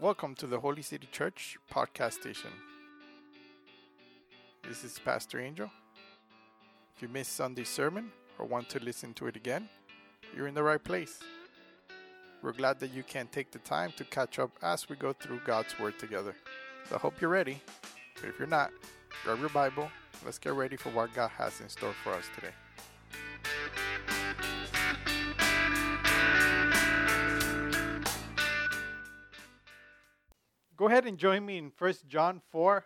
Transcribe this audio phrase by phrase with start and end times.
[0.00, 2.48] Welcome to the Holy City Church podcast station.
[4.66, 5.70] This is Pastor Angel.
[6.96, 9.68] If you missed Sunday's sermon or want to listen to it again,
[10.34, 11.20] you're in the right place.
[12.40, 15.42] We're glad that you can take the time to catch up as we go through
[15.44, 16.34] God's Word together.
[16.88, 17.60] So I hope you're ready.
[18.14, 18.70] But if you're not,
[19.22, 19.90] grab your Bible.
[20.24, 22.54] Let's get ready for what God has in store for us today.
[30.90, 32.84] Ahead and join me in 1 John 4.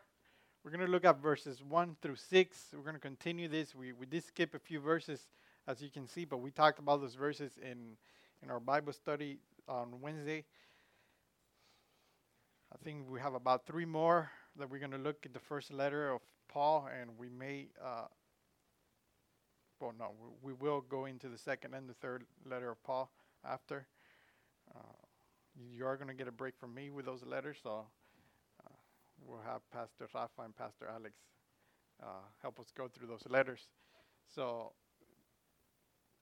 [0.62, 2.58] We're going to look at verses 1 through 6.
[2.74, 3.74] We're going to continue this.
[3.74, 5.27] We, we did skip a few verses,
[5.66, 7.96] as you can see, but we talked about those verses in,
[8.42, 10.44] in our Bible study on Wednesday.
[12.74, 15.72] I think we have about three more that we're going to look at the first
[15.72, 18.05] letter of Paul, and we may, uh,
[19.80, 20.10] well, no,
[20.42, 23.10] we, we will go into the second and the third letter of Paul
[23.42, 23.86] after.
[24.77, 25.03] Uh,
[25.56, 27.86] you are going to get a break from me with those letters, so
[28.64, 28.70] uh,
[29.27, 31.14] we'll have Pastor Rafa and Pastor Alex
[32.02, 32.06] uh,
[32.42, 33.69] help us go through those letters.
[34.34, 34.72] So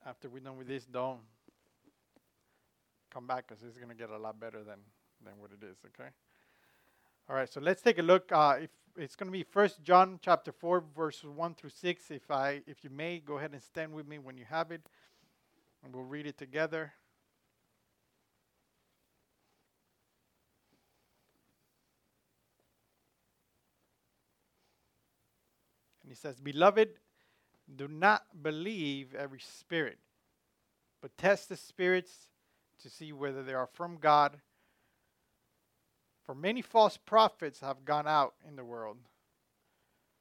[0.06, 1.20] after we're done with this, don't
[3.12, 4.78] come back because it's going to get a lot better than,
[5.24, 6.10] than what it is, okay?
[7.28, 8.30] All right, so let's take a look.
[8.32, 12.10] Uh, if it's going to be First John chapter 4, verses 1 through 6.
[12.10, 14.82] If, I, if you may, go ahead and stand with me when you have it,
[15.84, 16.92] and we'll read it together.
[26.12, 26.90] He says, Beloved,
[27.74, 29.98] do not believe every spirit,
[31.00, 32.28] but test the spirits
[32.82, 34.38] to see whether they are from God.
[36.26, 38.98] For many false prophets have gone out in the world.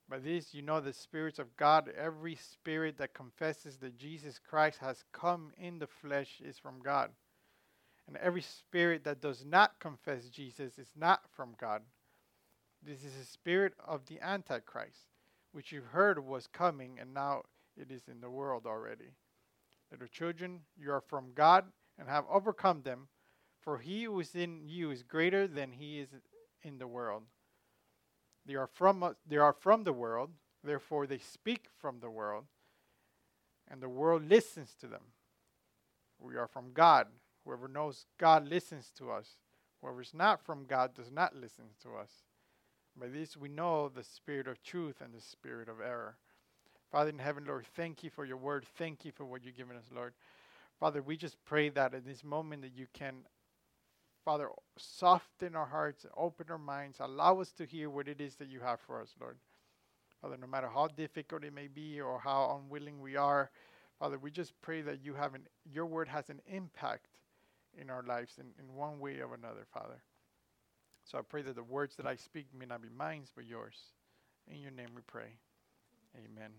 [0.08, 1.92] By this you know the spirits of God.
[1.98, 7.10] Every spirit that confesses that Jesus Christ has come in the flesh is from God.
[8.08, 11.82] And every spirit that does not confess Jesus is not from God.
[12.82, 15.11] This is the spirit of the Antichrist
[15.52, 17.44] which you heard was coming, and now
[17.78, 19.12] it is in the world already.
[19.92, 21.66] Little children, you are from God
[22.00, 23.08] and have overcome them,
[23.60, 26.10] for he who is in you is greater than he is
[26.64, 27.24] in the world.
[28.46, 30.32] They are from they are from the world,
[30.64, 32.46] therefore they speak from the world,
[33.70, 35.14] and the world listens to them.
[36.20, 37.08] We are from God.
[37.46, 39.38] Whoever knows God listens to us.
[39.82, 42.10] Whoever is not from God does not listen to us.
[43.02, 46.18] By this we know the spirit of truth and the spirit of error.
[46.92, 48.64] Father in heaven, Lord, thank you for your word.
[48.78, 50.14] Thank you for what you've given us, Lord.
[50.80, 53.16] Father, we just pray that in this moment that you can,
[54.24, 58.50] Father, soften our hearts, open our minds, allow us to hear what it is that
[58.50, 59.38] you have for us, Lord.
[60.22, 63.50] Father, no matter how difficult it may be or how unwilling we are,
[63.98, 67.08] Father, we just pray that you have an, your word has an impact
[67.76, 70.04] in our lives in, in one way or another, Father.
[71.04, 73.78] So I pray that the words that I speak may not be mine, but yours.
[74.48, 75.38] In your name we pray.
[76.16, 76.52] Amen.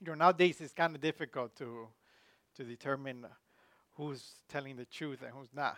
[0.00, 1.88] You know, nowadays it's kind of difficult to
[2.56, 3.26] to determine
[3.96, 5.76] who's telling the truth and who's not.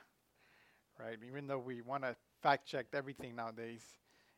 [0.98, 1.18] Right?
[1.26, 3.82] Even though we want to fact check everything nowadays,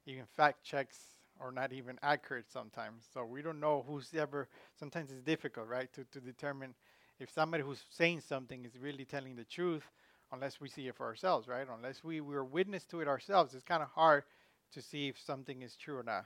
[0.07, 0.97] even fact checks
[1.43, 3.05] or not even accurate sometimes.
[3.13, 4.49] So we don't know who's ever,
[4.79, 6.75] sometimes it's difficult, right, to, to determine
[7.19, 9.85] if somebody who's saying something is really telling the truth
[10.33, 11.67] unless we see it for ourselves, right?
[11.77, 14.25] Unless we, we're witness to it ourselves, it's kind of hard
[14.73, 16.25] to see if something is true or not.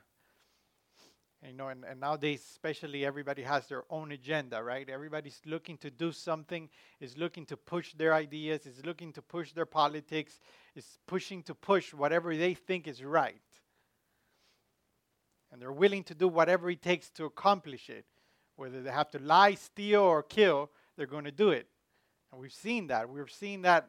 [1.42, 4.88] And, you know, and, and nowadays, especially, everybody has their own agenda, right?
[4.88, 6.68] Everybody's looking to do something,
[7.00, 10.40] is looking to push their ideas, is looking to push their politics,
[10.74, 13.40] is pushing to push whatever they think is right
[15.56, 18.04] and they're willing to do whatever it takes to accomplish it.
[18.56, 21.66] Whether they have to lie, steal, or kill, they're going to do it.
[22.30, 23.08] And we've seen that.
[23.08, 23.88] We've seen that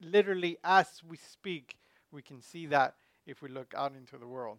[0.00, 1.76] literally as we speak.
[2.10, 2.96] We can see that
[3.28, 4.58] if we look out into the world.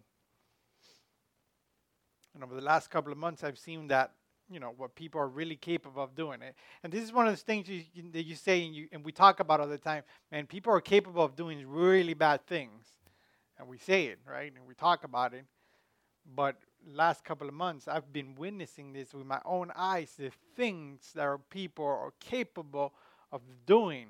[2.34, 4.12] And over the last couple of months, I've seen that,
[4.50, 6.40] you know, what people are really capable of doing.
[6.40, 6.54] It.
[6.82, 7.82] And this is one of those things you,
[8.14, 10.04] that you say and, you, and we talk about all the time.
[10.32, 12.86] Man, people are capable of doing really bad things.
[13.58, 14.50] And we say it, right?
[14.56, 15.44] And we talk about it.
[16.34, 16.56] But
[16.86, 21.22] last couple of months, I've been witnessing this with my own eyes the things that
[21.22, 22.92] our people are capable
[23.32, 24.08] of doing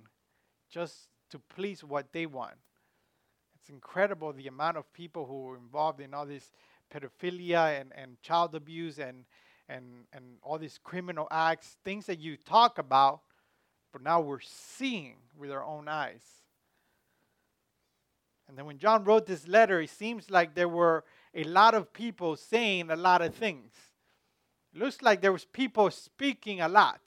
[0.71, 2.57] just to please what they want.
[3.61, 6.53] It's incredible the amount of people who are involved in all this
[6.93, 9.25] pedophilia and, and child abuse and,
[9.69, 13.21] and, and all these criminal acts, things that you talk about,
[13.93, 16.23] but now we're seeing with our own eyes.
[18.49, 21.05] And then when John wrote this letter, it seems like there were
[21.37, 23.73] a lot of people saying a lot of things.
[24.75, 27.01] It looks like there was people speaking a lot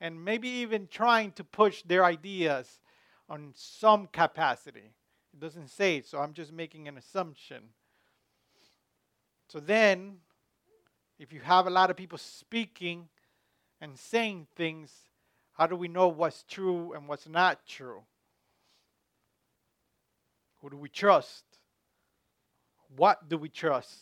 [0.00, 2.80] and maybe even trying to push their ideas
[3.28, 4.90] on some capacity.
[5.32, 7.62] It doesn't say so I'm just making an assumption.
[9.48, 10.16] So then,
[11.20, 13.08] if you have a lot of people speaking
[13.80, 14.92] and saying things,
[15.52, 18.02] how do we know what's true and what's not true?
[20.60, 21.44] Who do we trust?
[22.96, 23.98] What do we trust?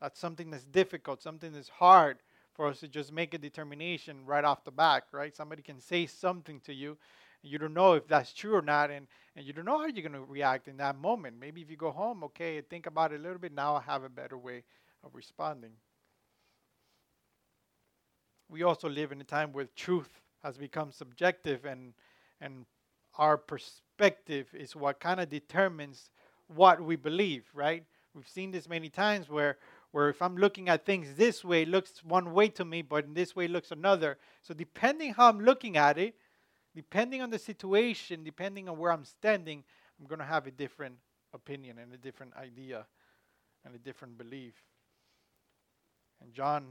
[0.00, 2.18] That's something that's difficult, something that's hard
[2.54, 5.34] for us to just make a determination right off the back, right?
[5.34, 6.96] Somebody can say something to you,
[7.42, 9.06] and you don't know if that's true or not, and,
[9.36, 11.36] and you don't know how you're going to react in that moment.
[11.38, 14.04] Maybe if you go home, okay, think about it a little bit, now I have
[14.04, 14.64] a better way
[15.04, 15.72] of responding.
[18.48, 21.92] We also live in a time where truth has become subjective, and,
[22.40, 22.64] and
[23.18, 26.10] our perspective is what kind of determines
[26.48, 27.84] what we believe, right?
[28.14, 29.58] We've seen this many times where
[29.96, 33.06] where if I'm looking at things this way, it looks one way to me, but
[33.06, 34.18] in this way, it looks another.
[34.42, 36.16] So depending how I'm looking at it,
[36.74, 39.64] depending on the situation, depending on where I'm standing,
[39.98, 40.96] I'm going to have a different
[41.32, 42.86] opinion and a different idea
[43.64, 44.52] and a different belief.
[46.20, 46.66] And John,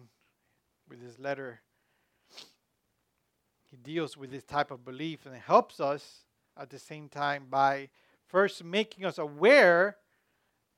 [0.88, 1.62] with his letter,
[3.72, 6.26] he deals with this type of belief and helps us
[6.56, 7.90] at the same time by
[8.28, 9.98] first making us aware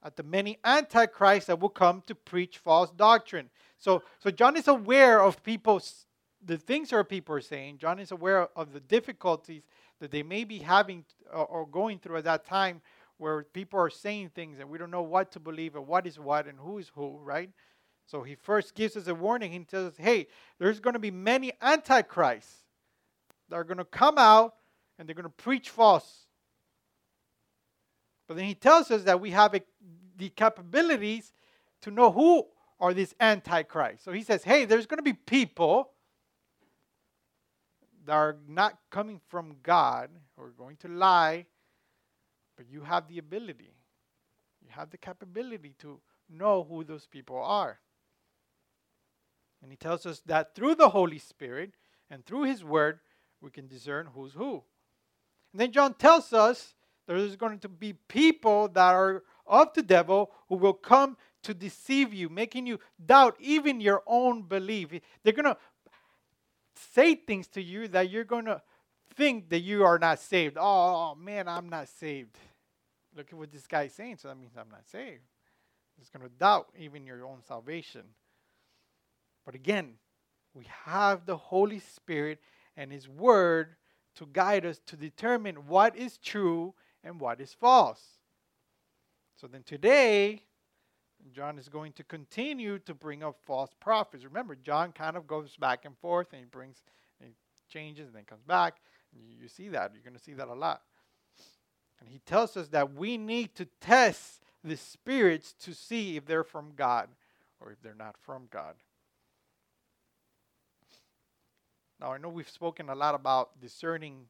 [0.03, 3.49] at the many antichrists that will come to preach false doctrine.
[3.77, 6.05] So, so John is aware of people's
[6.43, 7.79] the things our people are saying.
[7.79, 9.63] John is aware of the difficulties
[9.99, 11.03] that they may be having
[11.33, 12.81] or, or going through at that time,
[13.17, 16.19] where people are saying things and we don't know what to believe and what is
[16.19, 17.49] what and who is who, right?
[18.05, 19.51] So he first gives us a warning.
[19.51, 20.27] He tells us, "Hey,
[20.59, 22.63] there's going to be many antichrists
[23.49, 24.55] that are going to come out
[24.97, 26.26] and they're going to preach false."
[28.27, 29.61] But then he tells us that we have a,
[30.17, 31.31] the capabilities
[31.81, 32.45] to know who
[32.79, 34.03] are these antichrists.
[34.03, 35.91] So he says, hey, there's going to be people
[38.05, 41.45] that are not coming from God who are going to lie,
[42.55, 43.73] but you have the ability,
[44.61, 45.99] you have the capability to
[46.29, 47.79] know who those people are.
[49.61, 51.71] And he tells us that through the Holy Spirit
[52.09, 52.99] and through his word,
[53.41, 54.63] we can discern who's who.
[55.51, 56.75] And then John tells us
[57.15, 62.13] there's going to be people that are of the devil who will come to deceive
[62.13, 64.89] you, making you doubt even your own belief.
[65.23, 65.57] They're going to
[66.93, 68.61] say things to you that you're going to
[69.15, 70.57] think that you are not saved.
[70.57, 70.61] Oh,
[71.11, 72.37] oh, man, I'm not saved.
[73.15, 75.23] Look at what this guy is saying, so that means I'm not saved.
[75.99, 78.03] It's going to doubt even your own salvation.
[79.45, 79.93] But again,
[80.53, 82.39] we have the Holy Spirit
[82.75, 83.75] and His Word
[84.15, 88.01] to guide us to determine what is true and what is false.
[89.35, 90.43] So then today,
[91.33, 94.23] John is going to continue to bring up false prophets.
[94.23, 96.81] Remember, John kind of goes back and forth and he brings,
[97.19, 97.35] and he
[97.71, 98.77] changes and then comes back.
[99.13, 99.91] You, you see that.
[99.93, 100.81] You're going to see that a lot.
[101.99, 106.43] And he tells us that we need to test the spirits to see if they're
[106.43, 107.09] from God
[107.59, 108.75] or if they're not from God.
[111.99, 114.25] Now, I know we've spoken a lot about discerning,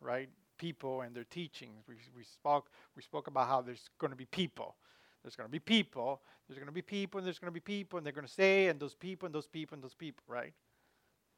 [0.00, 0.28] right?
[0.58, 1.84] People and their teachings.
[1.88, 4.76] We, we spoke we spoke about how there's going to be people.
[5.22, 6.22] There's going to be people.
[6.48, 8.32] There's going to be people, and there's going to be people, and they're going to
[8.32, 10.52] say, and those people, and those people, and those people, right?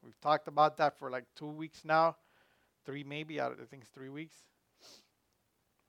[0.04, 2.16] We've talked about that for like two weeks now,
[2.84, 3.40] three maybe.
[3.40, 4.36] I think it's three weeks.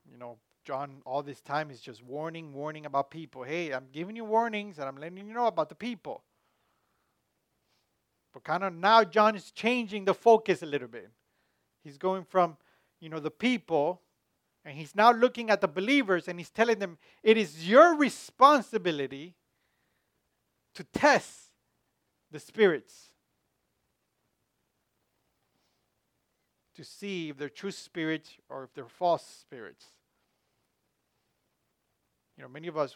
[0.09, 3.43] You know, John, all this time is just warning, warning about people.
[3.43, 6.23] Hey, I'm giving you warnings, and I'm letting you know about the people.
[8.33, 11.09] But kind of now, John is changing the focus a little bit.
[11.83, 12.57] He's going from
[12.99, 14.01] you know, the people,
[14.65, 19.35] and he's now looking at the believers and he's telling them, it is your responsibility
[20.75, 21.51] to test
[22.31, 23.09] the spirits
[26.75, 29.85] to see if they're true spirits or if they're false spirits.
[32.37, 32.95] You know, many of us,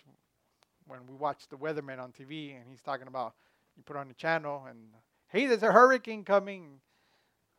[0.88, 3.34] when we watch the weatherman on TV and he's talking about,
[3.76, 4.80] you put on the channel and,
[5.28, 6.80] hey, there's a hurricane coming.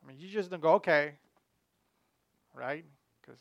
[0.03, 1.13] I mean, you just don't go, okay,
[2.55, 2.85] right?
[3.21, 3.39] Because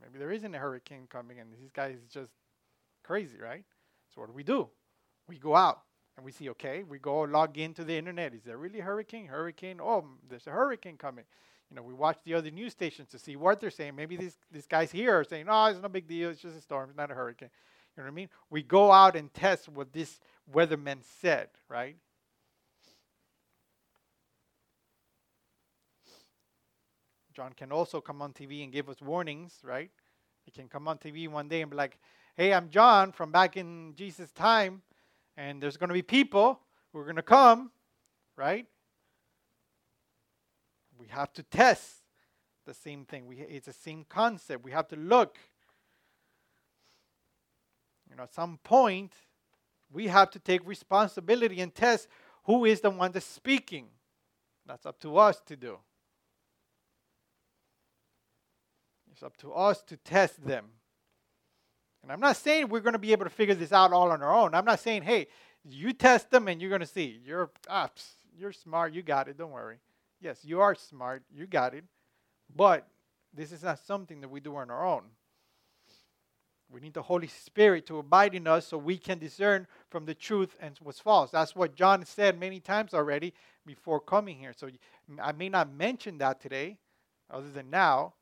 [0.00, 2.32] maybe there isn't a hurricane coming and this guy is just
[3.02, 3.64] crazy, right?
[4.14, 4.68] So what do we do?
[5.28, 5.80] We go out
[6.16, 8.34] and we see, okay, we go log into the internet.
[8.34, 9.26] Is there really hurricane?
[9.26, 9.80] Hurricane?
[9.82, 11.24] Oh, there's a hurricane coming.
[11.70, 13.96] You know, we watch the other news stations to see what they're saying.
[13.96, 16.30] Maybe these, these guys here are saying, oh, it's no big deal.
[16.30, 16.90] It's just a storm.
[16.90, 17.50] It's not a hurricane.
[17.96, 18.28] You know what I mean?
[18.50, 20.20] We go out and test what this
[20.52, 21.96] weatherman said, right?
[27.34, 29.90] John can also come on TV and give us warnings, right?
[30.44, 31.98] He can come on TV one day and be like,
[32.36, 34.82] hey, I'm John from back in Jesus' time,
[35.36, 36.60] and there's going to be people
[36.92, 37.72] who are going to come,
[38.36, 38.66] right?
[40.98, 42.04] We have to test
[42.66, 43.26] the same thing.
[43.26, 44.64] We, it's the same concept.
[44.64, 45.38] We have to look.
[48.08, 49.12] You know, at some point,
[49.92, 52.06] we have to take responsibility and test
[52.44, 53.88] who is the one that's speaking.
[54.66, 55.78] That's up to us to do.
[59.14, 60.64] It's up to us to test them.
[62.02, 64.24] And I'm not saying we're going to be able to figure this out all on
[64.24, 64.56] our own.
[64.56, 65.28] I'm not saying, hey,
[65.64, 67.20] you test them and you're going to see.
[67.24, 67.88] You're ah,
[68.36, 68.92] you're smart.
[68.92, 69.38] You got it.
[69.38, 69.76] Don't worry.
[70.20, 71.22] Yes, you are smart.
[71.32, 71.84] You got it.
[72.56, 72.88] But
[73.32, 75.02] this is not something that we do on our own.
[76.68, 80.14] We need the Holy Spirit to abide in us so we can discern from the
[80.14, 81.30] truth and what's false.
[81.30, 83.32] That's what John said many times already
[83.64, 84.52] before coming here.
[84.56, 84.70] So
[85.22, 86.78] I may not mention that today,
[87.30, 88.14] other than now.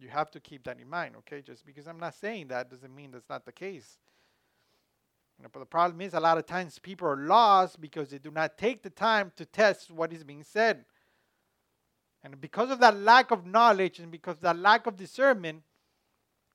[0.00, 1.40] You have to keep that in mind, okay?
[1.40, 3.98] Just because I'm not saying that doesn't mean that's not the case.
[5.38, 8.18] You know, but the problem is a lot of times people are lost because they
[8.18, 10.84] do not take the time to test what is being said.
[12.24, 15.62] And because of that lack of knowledge and because of that lack of discernment,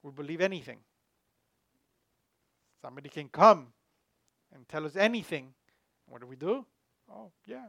[0.03, 0.79] we believe anything.
[2.81, 3.67] Somebody can come
[4.53, 5.53] and tell us anything.
[6.07, 6.65] What do we do?
[7.09, 7.67] Oh, yeah.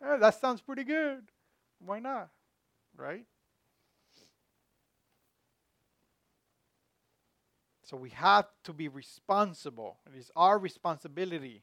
[0.00, 1.24] yeah that sounds pretty good.
[1.84, 2.30] Why not?
[2.96, 3.24] Right?
[7.88, 9.96] So we have to be responsible.
[10.12, 11.62] It is our responsibility.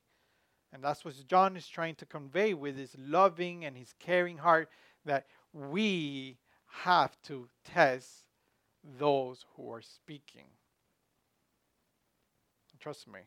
[0.74, 4.70] And that's what John is trying to convey with his loving and his caring heart
[5.06, 6.40] that we
[6.84, 8.10] have to test
[8.98, 10.48] those who are speaking.
[12.80, 13.20] Trust me,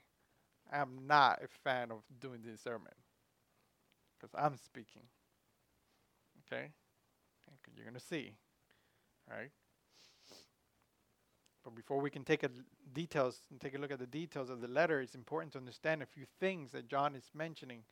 [0.73, 2.93] I'm not a fan of doing this sermon
[4.19, 5.03] because I'm speaking.
[6.47, 6.71] Okay?
[7.77, 8.35] You're going to see.
[9.31, 9.51] Right?
[11.69, 12.51] But before we can take a
[12.95, 16.03] details and take a look at the details of the letter, it's important to understand
[16.03, 17.83] a few things that John is mentioning.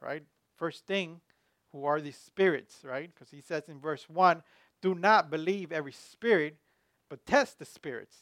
[0.00, 0.22] Right?
[0.56, 1.20] First thing,
[1.72, 3.10] who are these spirits, right?
[3.12, 4.40] Because he says in verse 1
[4.80, 6.58] do not believe every spirit,
[7.10, 8.18] but test the spirits.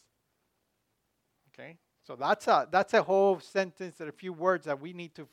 [1.53, 1.77] Okay?
[2.07, 5.29] So that's a that's a whole sentence and a few words that we need to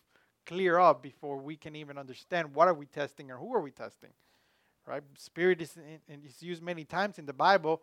[0.46, 3.72] clear up before we can even understand what are we testing or who are we
[3.72, 4.10] testing.
[4.86, 5.04] Right?
[5.18, 5.78] Spirit is
[6.10, 7.82] in, is used many times in the Bible.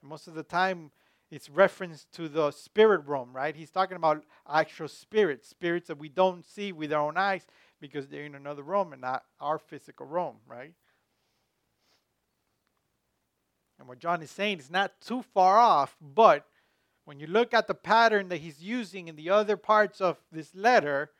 [0.00, 0.92] Most of the time
[1.30, 3.54] it's reference to the spirit realm, right?
[3.54, 7.46] He's talking about actual spirits, spirits that we don't see with our own eyes,
[7.80, 10.72] because they're in another realm and not our physical realm, right?
[13.78, 16.46] And what John is saying is not too far off, but
[17.04, 20.54] when you look at the pattern that he's using in the other parts of this
[20.54, 21.10] letter,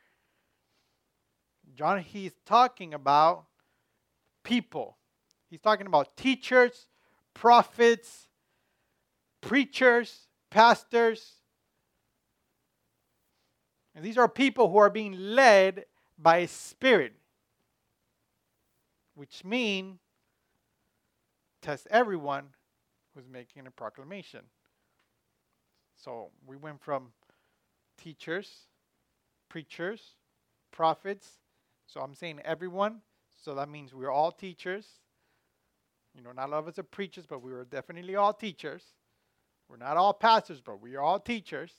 [1.75, 3.45] John, he's talking about
[4.43, 4.97] people.
[5.51, 6.89] He's talking about teachers,
[7.35, 8.28] prophets,
[9.41, 11.35] preachers, pastors.
[13.95, 15.87] And these are people who are being led
[16.19, 17.15] by a spirit,
[19.15, 19.99] which means
[21.63, 22.49] test everyone
[23.15, 24.41] who's making a proclamation.
[25.97, 27.09] So we went from
[27.97, 28.67] teachers,
[29.49, 30.15] preachers,
[30.71, 31.29] prophets.
[31.87, 33.01] So I'm saying everyone.
[33.43, 34.87] So that means we're all teachers.
[36.15, 38.83] You know, not all of us are preachers, but we were definitely all teachers.
[39.69, 41.73] We're not all pastors, but we are all teachers.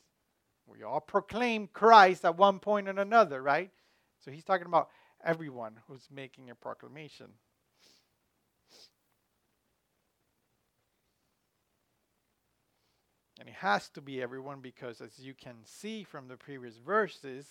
[0.68, 3.72] We all proclaim Christ at one point or another, right?
[4.24, 4.90] So he's talking about
[5.24, 7.28] everyone who's making a proclamation.
[13.40, 17.48] And it has to be everyone because, as you can see from the previous verses,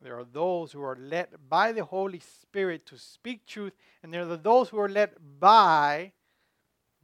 [0.00, 4.22] there are those who are led by the Holy Spirit to speak truth, and there
[4.22, 6.12] are those who are led by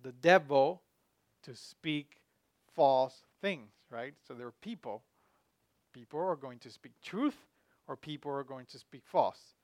[0.03, 0.83] the devil
[1.43, 2.17] to speak
[2.75, 4.15] false things, right?
[4.27, 5.03] So there are people.
[5.93, 7.37] People are going to speak truth,
[7.87, 9.55] or people are going to speak false.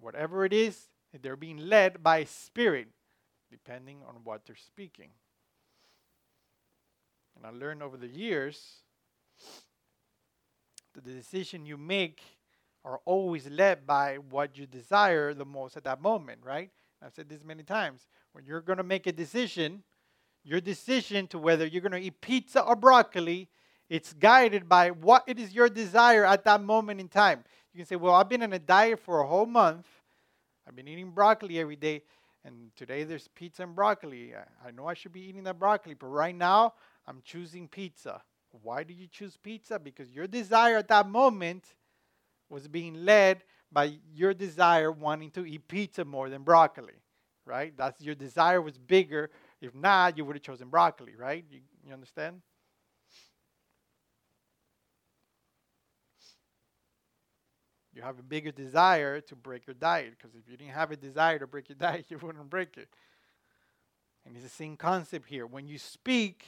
[0.00, 0.88] Whatever it is,
[1.22, 2.88] they're being led by spirit,
[3.50, 5.10] depending on what they're speaking.
[7.36, 8.82] And I learned over the years
[10.94, 12.22] that the decision you make
[12.84, 16.70] are always led by what you desire the most at that moment, right?
[17.02, 18.06] I've said this many times.
[18.32, 19.82] When you're going to make a decision,
[20.44, 23.48] your decision to whether you're going to eat pizza or broccoli,
[23.88, 27.44] it's guided by what it is your desire at that moment in time.
[27.72, 29.86] You can say, Well, I've been on a diet for a whole month.
[30.66, 32.02] I've been eating broccoli every day,
[32.44, 34.34] and today there's pizza and broccoli.
[34.34, 36.74] I, I know I should be eating that broccoli, but right now
[37.06, 38.22] I'm choosing pizza.
[38.62, 39.78] Why do you choose pizza?
[39.78, 41.74] Because your desire at that moment
[42.48, 46.94] was being led by your desire wanting to eat pizza more than broccoli,
[47.44, 47.76] right?
[47.76, 49.30] That's your desire was bigger.
[49.64, 51.44] If not, you would have chosen broccoli, right?
[51.50, 52.42] You, you understand?
[57.94, 60.96] You have a bigger desire to break your diet because if you didn't have a
[60.96, 62.88] desire to break your diet, you wouldn't break it.
[64.26, 65.46] And it's the same concept here.
[65.46, 66.44] When you speak,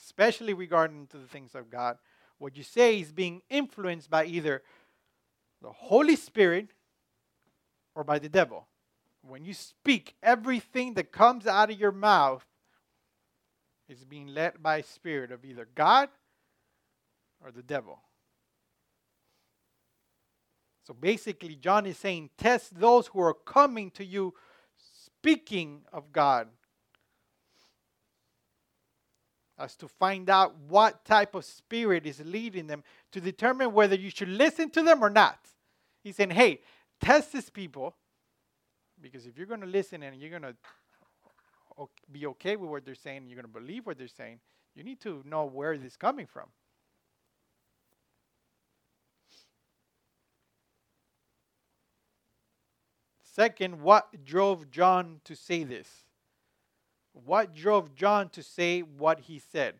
[0.00, 1.98] especially regarding to the things of God,
[2.38, 4.62] what you say is being influenced by either
[5.60, 6.68] the Holy Spirit
[7.94, 8.66] or by the devil.
[9.22, 12.44] When you speak, everything that comes out of your mouth
[13.90, 16.08] is being led by spirit of either God
[17.44, 17.98] or the devil.
[20.86, 24.34] So basically, John is saying, test those who are coming to you
[24.76, 26.48] speaking of God
[29.58, 32.82] as to find out what type of spirit is leading them
[33.12, 35.38] to determine whether you should listen to them or not.
[36.02, 36.60] He's saying, hey,
[37.00, 37.94] test these people
[39.00, 40.56] because if you're going to listen and you're going to
[42.10, 44.40] be okay with what they're saying, you're going to believe what they're saying,
[44.74, 46.46] you need to know where this is coming from.
[53.24, 55.88] Second, what drove John to say this?
[57.12, 59.76] What drove John to say what he said?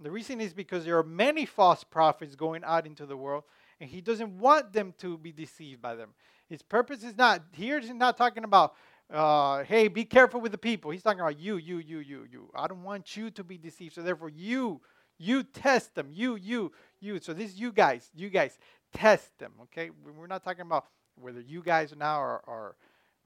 [0.00, 3.44] The reason is because there are many false prophets going out into the world,
[3.80, 6.10] and he doesn't want them to be deceived by them.
[6.48, 7.80] His purpose is not here.
[7.80, 8.74] He's not talking about,
[9.12, 10.90] uh, hey, be careful with the people.
[10.90, 12.50] He's talking about you, you, you, you, you.
[12.54, 13.94] I don't want you to be deceived.
[13.94, 14.80] So therefore, you,
[15.18, 16.08] you test them.
[16.12, 17.18] You, you, you.
[17.20, 18.58] So this, is you guys, you guys
[18.92, 19.52] test them.
[19.64, 20.86] Okay, we're not talking about
[21.16, 22.76] whether you guys now are, are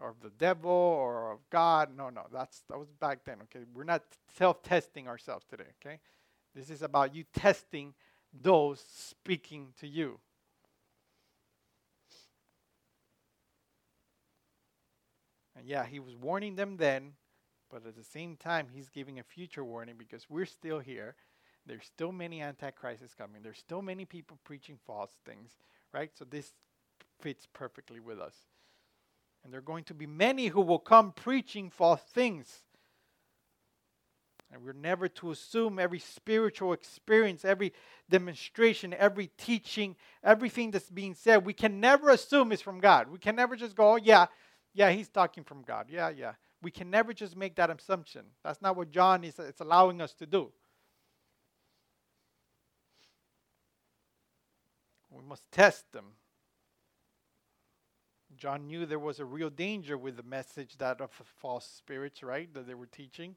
[0.00, 1.96] of the devil or of God.
[1.96, 3.38] No, no, that's that was back then.
[3.44, 4.02] Okay, we're not
[4.36, 5.70] self-testing ourselves today.
[5.84, 5.98] Okay,
[6.54, 7.94] this is about you testing
[8.32, 10.18] those speaking to you.
[15.62, 17.12] And yeah, he was warning them then,
[17.70, 21.14] but at the same time, he's giving a future warning because we're still here.
[21.66, 23.42] There's still many antichrists coming.
[23.42, 25.52] There's still many people preaching false things,
[25.94, 26.10] right?
[26.18, 26.50] So this
[27.20, 28.34] fits perfectly with us.
[29.44, 32.64] And there are going to be many who will come preaching false things.
[34.52, 37.72] And we're never to assume every spiritual experience, every
[38.10, 43.12] demonstration, every teaching, everything that's being said, we can never assume is from God.
[43.12, 44.26] We can never just go, oh, yeah,
[44.74, 45.86] yeah, he's talking from God.
[45.90, 46.32] Yeah, yeah.
[46.62, 48.22] We can never just make that assumption.
[48.44, 50.52] That's not what John is it's allowing us to do.
[55.10, 56.06] We must test them.
[58.36, 62.52] John knew there was a real danger with the message that of false spirits, right,
[62.54, 63.36] that they were teaching.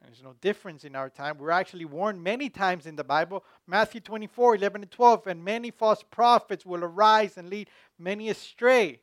[0.00, 1.36] And there's no difference in our time.
[1.36, 3.44] We're actually warned many times in the Bible.
[3.66, 5.26] Matthew 24, 11 and 12.
[5.26, 7.68] And many false prophets will arise and lead
[7.98, 9.00] many astray.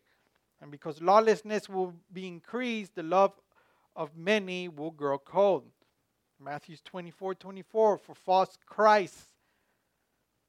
[0.62, 3.34] And because lawlessness will be increased, the love
[3.96, 5.66] of many will grow cold.
[6.40, 7.98] Matthew 24, 24.
[7.98, 9.26] For false Christs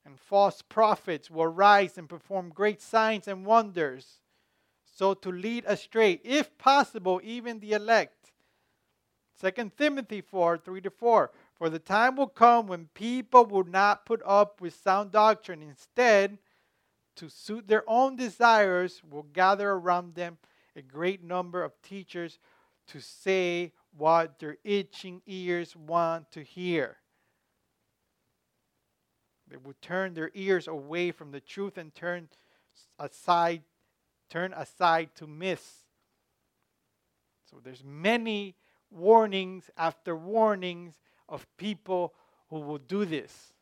[0.04, 4.20] and false prophets will rise and perform great signs and wonders,
[4.84, 8.32] so to lead astray, if possible, even the elect.
[9.40, 11.30] 2 Timothy 4 3 to 4.
[11.54, 15.62] For the time will come when people will not put up with sound doctrine.
[15.62, 16.38] Instead,
[17.18, 20.38] to suit their own desires, will gather around them
[20.76, 22.38] a great number of teachers
[22.86, 26.96] to say what their itching ears want to hear.
[29.48, 32.28] They would turn their ears away from the truth and turn
[32.98, 33.62] aside,
[34.30, 35.84] turn aside to myths.
[37.50, 38.54] So there's many
[38.90, 40.94] warnings after warnings
[41.28, 42.14] of people
[42.50, 43.52] who will do this.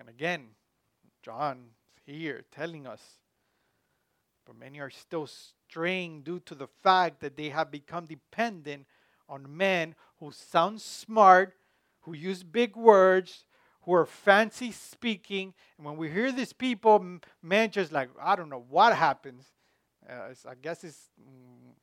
[0.00, 0.46] And again,
[1.22, 1.66] John
[2.06, 3.02] here telling us,
[4.46, 8.86] but many are still straying due to the fact that they have become dependent
[9.28, 11.54] on men who sound smart,
[12.00, 13.44] who use big words,
[13.82, 15.52] who are fancy speaking.
[15.76, 19.52] And when we hear these people, men just like, I don't know what happens.
[20.08, 21.74] Uh, I guess it's mm,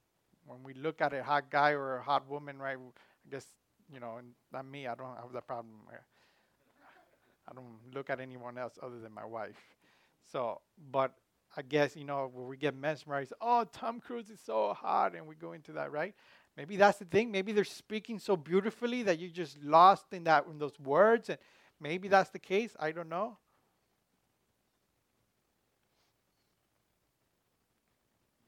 [0.48, 2.78] when we look at a hot guy or a hot woman, right?
[2.78, 3.46] I guess,
[3.94, 5.76] you know, and not me, I don't have that problem.
[7.50, 9.56] I don't look at anyone else other than my wife.
[10.32, 11.14] So, but
[11.56, 15.26] I guess, you know, when we get mesmerized, oh, Tom Cruise is so hot, and
[15.26, 16.14] we go into that, right?
[16.58, 17.32] Maybe that's the thing.
[17.32, 21.38] Maybe they're speaking so beautifully that you're just lost in that in those words, and
[21.80, 22.76] maybe that's the case.
[22.80, 23.38] I don't know.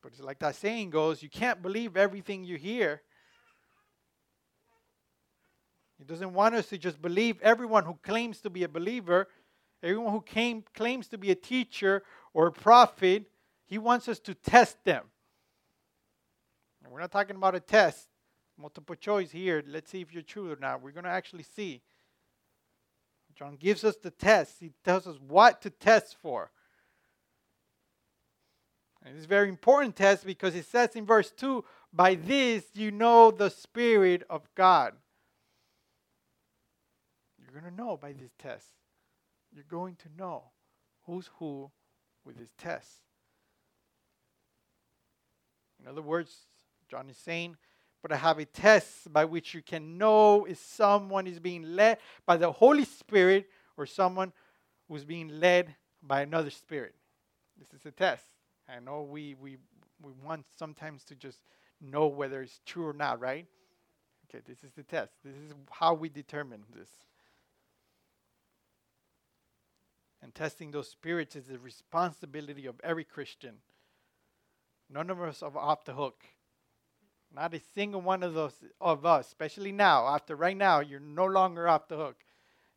[0.01, 3.01] But it's like that saying goes, you can't believe everything you hear.
[5.99, 9.27] He doesn't want us to just believe everyone who claims to be a believer,
[9.83, 13.25] everyone who came, claims to be a teacher or a prophet.
[13.65, 15.03] He wants us to test them.
[16.83, 18.07] And we're not talking about a test,
[18.57, 19.61] multiple choice here.
[19.67, 20.81] Let's see if you're true or not.
[20.81, 21.81] We're going to actually see.
[23.35, 24.55] John gives us the test.
[24.61, 26.49] He tells us what to test for.
[29.03, 32.91] And it's a very important test because it says in verse 2 by this you
[32.91, 34.93] know the Spirit of God.
[37.51, 38.67] You're going to know by this test.
[39.51, 40.43] You're going to know
[41.05, 41.71] who's who
[42.23, 42.87] with this test.
[45.81, 46.35] In other words,
[46.89, 47.57] John is saying,
[48.01, 51.97] but I have a test by which you can know if someone is being led
[52.25, 54.31] by the Holy Spirit or someone
[54.87, 56.93] who's being led by another spirit.
[57.57, 58.23] This is a test.
[58.67, 59.57] I know we, we,
[60.01, 61.39] we want sometimes to just
[61.81, 63.47] know whether it's true or not, right?
[64.29, 65.13] Okay, this is the test.
[65.23, 66.89] This is how we determine this.
[70.21, 73.55] And testing those spirits is the responsibility of every Christian.
[74.89, 76.23] None of us are off the hook.
[77.33, 81.25] Not a single one of those of us, especially now, after right now, you're no
[81.25, 82.23] longer off the hook.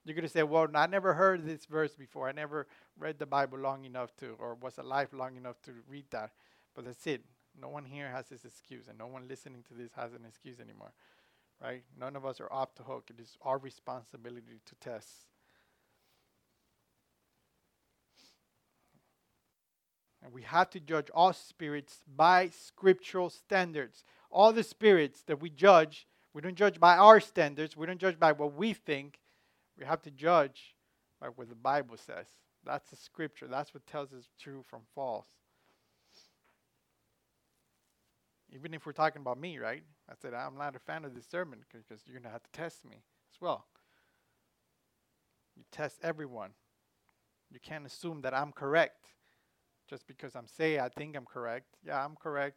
[0.05, 2.29] You're going to say, Well, I never heard this verse before.
[2.29, 2.67] I never
[2.99, 6.33] read the Bible long enough to, or was alive long enough to read that.
[6.75, 7.25] But that's it.
[7.59, 10.61] No one here has this excuse, and no one listening to this has an excuse
[10.61, 10.93] anymore.
[11.63, 11.85] Right?
[11.99, 13.11] None of us are off the hook.
[13.11, 15.32] It is our responsibility to test.
[20.23, 24.05] And we have to judge all spirits by scriptural standards.
[24.31, 28.19] All the spirits that we judge, we don't judge by our standards, we don't judge
[28.19, 29.19] by what we think.
[29.79, 30.75] We have to judge
[31.21, 32.27] by what the Bible says.
[32.65, 33.49] That's the scripture.
[33.49, 35.27] That's what tells us true from false.
[38.55, 39.83] Even if we're talking about me, right?
[40.09, 42.51] I said, I'm not a fan of this sermon because you're going to have to
[42.53, 42.97] test me
[43.35, 43.65] as well.
[45.57, 46.51] You test everyone.
[47.51, 49.07] You can't assume that I'm correct
[49.93, 51.67] just because I'm saying I think I'm correct.
[51.87, 52.57] Yeah, I'm correct.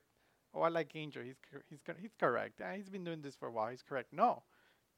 [0.53, 1.21] Oh, I like Angel.
[1.21, 1.35] He's
[1.69, 2.61] he's he's correct.
[2.61, 3.69] Yeah, he's been doing this for a while.
[3.69, 4.13] He's correct.
[4.13, 4.43] No,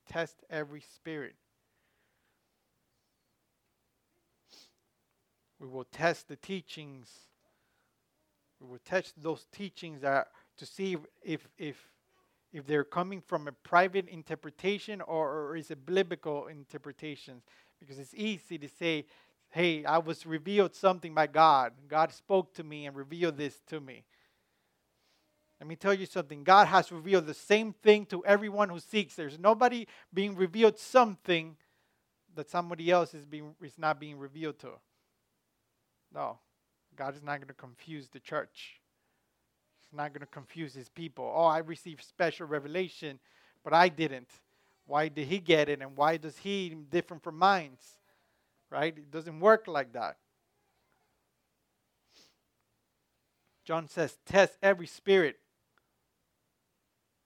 [0.07, 1.35] test every spirit.
[5.59, 7.09] We will test the teachings.
[8.59, 11.87] We will test those teachings that to see if if
[12.53, 17.43] if they're coming from a private interpretation or, or is it biblical interpretations
[17.79, 19.05] because it's easy to say
[19.49, 21.73] hey, I was revealed something by God.
[21.87, 24.03] God spoke to me and revealed this to me.
[25.59, 26.43] Let me tell you something.
[26.43, 29.15] God has revealed the same thing to everyone who seeks.
[29.15, 31.57] There's nobody being revealed something
[32.35, 34.73] that somebody else is being is not being revealed to.
[36.13, 36.37] No.
[36.95, 38.79] God is not going to confuse the church.
[39.83, 41.31] He's not going to confuse his people.
[41.35, 43.19] Oh, I received special revelation,
[43.63, 44.29] but I didn't.
[44.85, 47.77] Why did he get it and why does he different from mine?
[48.69, 48.97] Right?
[48.97, 50.17] It doesn't work like that.
[53.65, 55.37] John says, test every spirit.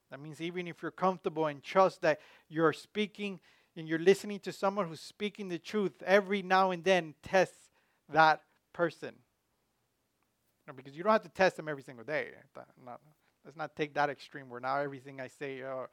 [0.10, 3.40] That means even if you're comfortable and trust that you're speaking
[3.78, 7.54] and you're listening to someone who's speaking the truth, every now and then test
[8.10, 8.42] that
[8.74, 9.14] person.
[10.68, 12.30] No, because you don't have to test them every single day.
[12.86, 13.00] Not,
[13.46, 15.86] let's not take that extreme where now everything I say, uh,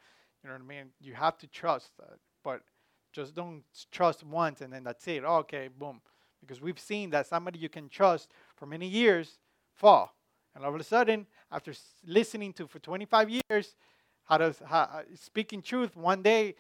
[0.43, 0.87] you know what I mean?
[1.01, 1.91] You have to trust.
[2.01, 2.63] Uh, but
[3.13, 5.25] just don't trust once and then that's it.
[5.25, 6.01] Oh, okay, boom.
[6.41, 9.39] Because we've seen that somebody you can trust for many years
[9.75, 10.15] fall.
[10.55, 11.73] And all of a sudden, after
[12.07, 13.77] listening to for 25 years,
[14.25, 16.55] how to how, uh, speaking truth, one day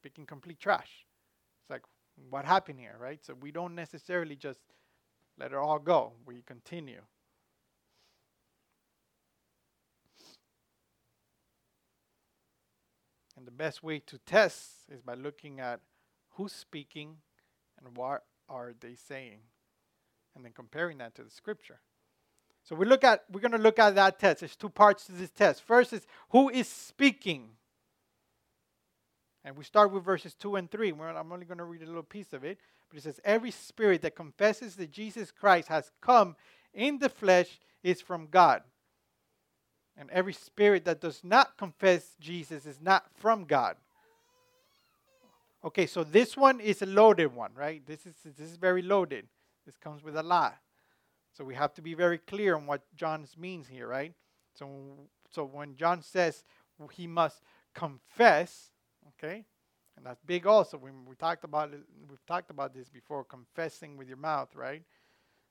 [0.00, 1.06] speaking complete trash.
[1.62, 1.82] It's like,
[2.30, 3.24] what happened here, right?
[3.24, 4.60] So we don't necessarily just
[5.38, 6.12] let it all go.
[6.26, 7.02] We continue.
[13.38, 15.78] And the best way to test is by looking at
[16.30, 17.18] who's speaking
[17.78, 19.38] and what are they saying
[20.34, 21.78] and then comparing that to the scripture.
[22.64, 24.40] So we look at we're going to look at that test.
[24.40, 25.62] There's two parts to this test.
[25.62, 27.50] First is who is speaking.
[29.44, 30.90] And we start with verses 2 and 3.
[30.90, 32.58] I'm only going to read a little piece of it.
[32.90, 36.34] But it says, Every spirit that confesses that Jesus Christ has come
[36.74, 38.62] in the flesh is from God.
[39.98, 43.76] And every spirit that does not confess Jesus is not from God.
[45.64, 47.84] Okay, so this one is a loaded one, right?
[47.84, 49.26] This is this is very loaded.
[49.66, 50.56] This comes with a lot.
[51.36, 54.12] So we have to be very clear on what John means here, right?
[54.54, 54.68] So
[55.30, 56.44] so when John says
[56.92, 57.42] he must
[57.74, 58.70] confess,
[59.08, 59.44] okay?
[59.96, 60.78] And that's big also.
[60.78, 64.82] We, we talked about it, we've talked about this before, confessing with your mouth, right?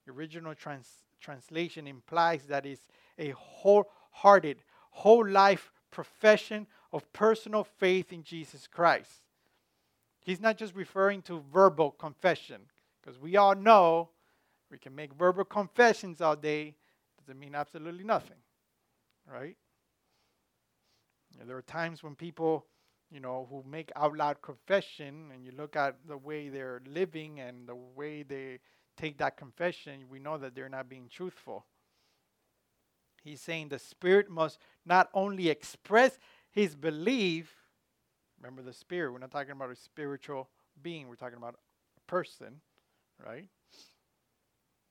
[0.05, 2.87] The original trans, translation implies that it's
[3.19, 9.11] a whole hearted, whole life profession of personal faith in Jesus Christ.
[10.19, 12.61] He's not just referring to verbal confession,
[13.01, 14.09] because we all know
[14.69, 16.75] we can make verbal confessions all day,
[17.19, 18.37] doesn't mean absolutely nothing,
[19.31, 19.57] right?
[21.45, 22.65] there are times when people
[23.11, 27.39] you know, who make out loud confession, and you look at the way they're living
[27.39, 28.59] and the way they
[28.97, 31.65] take that confession, we know that they're not being truthful.
[33.27, 36.17] He's saying the Spirit must not only express
[36.49, 37.53] his belief,
[38.39, 40.49] remember the Spirit, we're not talking about a spiritual
[40.81, 42.61] being, we're talking about a person,
[43.25, 43.49] right?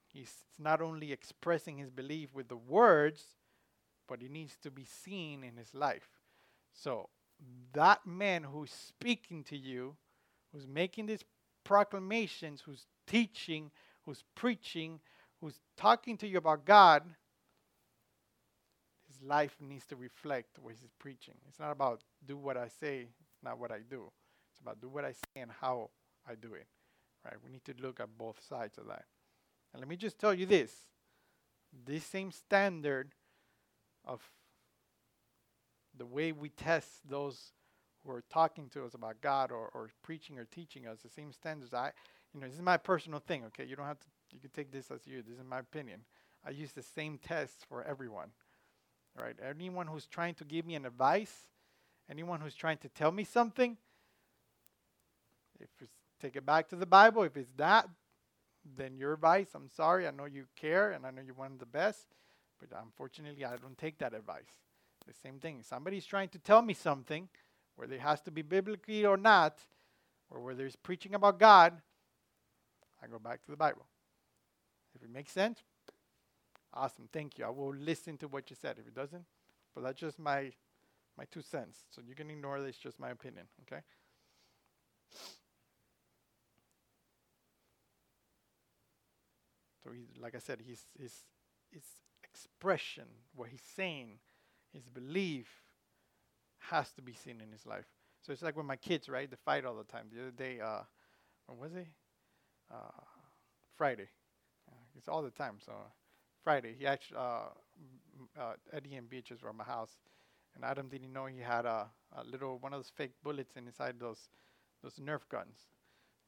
[0.06, 3.24] He's not only expressing his belief with the words,
[4.06, 6.10] but it needs to be seen in his life.
[6.74, 7.08] So,
[7.72, 9.96] that man who's speaking to you,
[10.52, 11.24] who's making these
[11.64, 13.70] proclamations, who's teaching,
[14.04, 15.00] who's preaching,
[15.40, 17.02] who's talking to you about God,
[19.26, 21.34] life needs to reflect what he's preaching.
[21.48, 23.08] It's not about do what I say,
[23.42, 24.10] not what I do.
[24.50, 25.90] It's about do what I say and how
[26.28, 26.66] I do it.
[27.24, 27.34] Right?
[27.44, 29.04] We need to look at both sides of that.
[29.72, 30.72] And let me just tell you this.
[31.84, 33.12] This same standard
[34.04, 34.22] of
[35.96, 37.52] the way we test those
[38.04, 41.32] who are talking to us about God or, or preaching or teaching us, the same
[41.32, 41.74] standards.
[41.74, 41.90] I,
[42.32, 43.44] you know, this is my personal thing.
[43.46, 44.06] Okay, you don't have to.
[44.32, 45.22] You can take this as you.
[45.22, 46.00] This is my opinion.
[46.46, 48.28] I use the same tests for everyone.
[49.18, 49.36] Right?
[49.42, 51.46] Anyone who's trying to give me an advice,
[52.10, 53.76] anyone who's trying to tell me something,
[55.58, 57.22] if it's take it back to the Bible.
[57.22, 57.88] If it's that,
[58.76, 59.48] then your advice.
[59.54, 60.06] I'm sorry.
[60.06, 62.06] I know you care and I know you want the best,
[62.58, 64.44] but unfortunately, I don't take that advice.
[65.06, 65.62] The same thing.
[65.62, 67.28] Somebody's trying to tell me something,
[67.76, 69.60] whether it has to be biblically or not,
[70.30, 71.80] or whether it's preaching about God,
[73.02, 73.86] I go back to the Bible.
[74.96, 75.62] If it makes sense,
[76.76, 77.08] awesome.
[77.12, 77.44] Thank you.
[77.44, 78.76] I will listen to what you said.
[78.78, 79.24] If it doesn't,
[79.74, 80.52] but that's just my
[81.18, 81.84] my two cents.
[81.90, 82.76] So you can ignore this.
[82.76, 83.46] Just my opinion.
[83.62, 83.82] Okay.
[89.82, 91.12] So he's like I said, his his
[91.72, 91.84] his
[92.24, 94.18] expression, what he's saying,
[94.72, 95.48] his belief
[96.58, 97.86] has to be seen in his life.
[98.22, 99.30] So it's like with my kids, right?
[99.30, 100.06] They fight all the time.
[100.12, 100.80] The other day, uh,
[101.46, 101.86] when was it?
[102.72, 103.04] Uh,
[103.76, 104.08] Friday.
[104.68, 105.58] Uh, it's all the time.
[105.64, 105.72] So
[106.46, 107.48] Friday, he actually, uh,
[108.40, 109.96] uh, Eddie and Beatrice were at my house,
[110.54, 113.96] and Adam didn't know he had a, a little one of those fake bullets inside
[113.98, 114.28] those
[114.80, 115.58] those Nerf guns.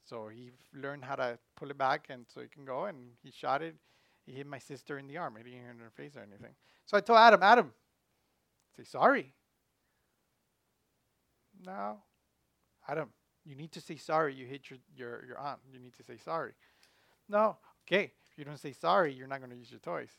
[0.05, 3.31] So he learned how to pull it back, and so he can go, and he
[3.31, 3.77] shot it.
[4.27, 5.37] He hit my sister in the arm.
[5.37, 6.55] He didn't hit her face or anything.
[6.85, 7.73] So I told Adam, Adam,
[8.77, 9.33] say sorry.
[11.65, 11.99] No,
[12.89, 13.11] Adam,
[13.45, 14.35] you need to say sorry.
[14.35, 15.61] You hit your, your, your aunt.
[15.73, 16.55] You need to say sorry.
[17.29, 18.15] No, okay.
[18.39, 20.11] You don't say sorry, you're not going to use your toys.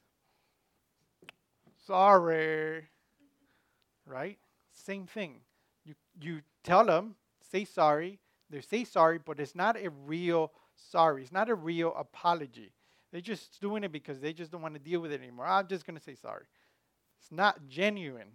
[1.87, 2.83] Sorry.
[4.05, 4.37] Right?
[4.73, 5.35] Same thing.
[5.85, 7.15] You, you tell them,
[7.49, 8.19] say sorry.
[8.49, 11.23] They say sorry, but it's not a real sorry.
[11.23, 12.73] It's not a real apology.
[13.11, 15.45] They're just doing it because they just don't want to deal with it anymore.
[15.45, 16.45] I'm just going to say sorry.
[17.21, 18.33] It's not genuine.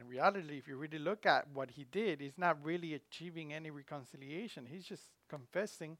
[0.00, 3.70] In reality, if you really look at what he did, he's not really achieving any
[3.70, 4.66] reconciliation.
[4.66, 5.98] He's just confessing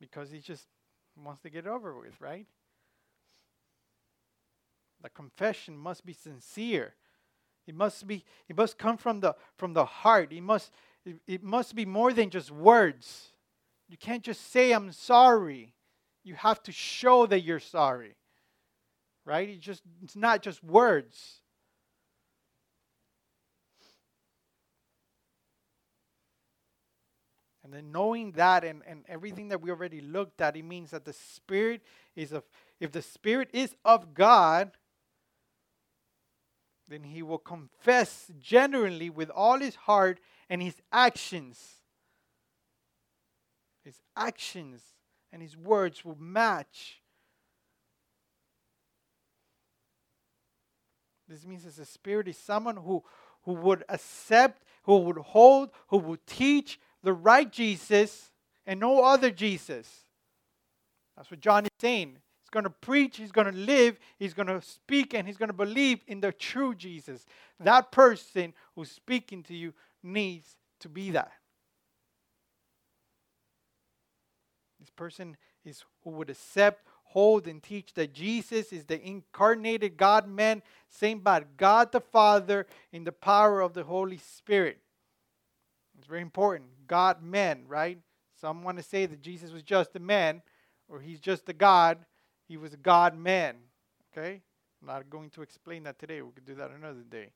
[0.00, 0.66] because he just
[1.16, 2.46] wants to get over with, right?
[5.02, 6.94] The confession must be sincere.
[7.66, 10.32] It must be it must come from the from the heart.
[10.32, 10.70] It must
[11.04, 13.30] it, it must be more than just words.
[13.88, 15.74] You can't just say I'm sorry.
[16.22, 18.14] You have to show that you're sorry.
[19.24, 19.48] Right?
[19.48, 21.40] It just it's not just words.
[27.66, 31.04] And then knowing that and, and everything that we already looked at, it means that
[31.04, 31.82] the Spirit
[32.14, 32.44] is of
[32.78, 34.70] if the Spirit is of God,
[36.88, 41.80] then he will confess genuinely with all his heart and his actions.
[43.82, 44.84] His actions
[45.32, 47.02] and his words will match.
[51.28, 53.02] This means that the Spirit is someone who,
[53.42, 58.30] who would accept, who would hold, who would teach the right Jesus
[58.66, 59.88] and no other Jesus.
[61.16, 62.18] That's what John is saying.
[62.42, 65.48] He's going to preach, he's going to live, he's going to speak, and he's going
[65.48, 67.26] to believe in the true Jesus.
[67.58, 71.32] That person who's speaking to you needs to be that.
[74.78, 80.28] This person is who would accept, hold, and teach that Jesus is the incarnated God
[80.28, 84.78] man, same by God the Father in the power of the Holy Spirit.
[85.98, 86.70] It's very important.
[86.86, 87.98] God man, right?
[88.40, 90.42] Some want to say that Jesus was just a man
[90.88, 91.98] or he's just a God.
[92.46, 93.56] He was a God man.
[94.12, 94.42] Okay?
[94.80, 96.22] I'm not going to explain that today.
[96.22, 97.30] We could do that another day.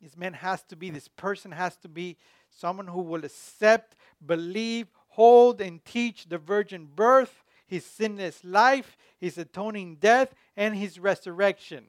[0.00, 2.18] This man has to be, this person has to be
[2.50, 9.38] someone who will accept, believe, hold, and teach the virgin birth his sinless life, his
[9.38, 11.86] atoning death, and his resurrection.